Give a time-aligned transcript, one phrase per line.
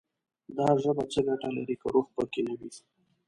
[0.57, 2.69] دا ژبه څه ګټه لري، که روح پکې نه وي»